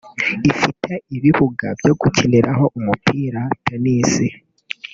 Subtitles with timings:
[0.51, 4.11] ifite ibibuga byo gukiniraho umupira [Tennis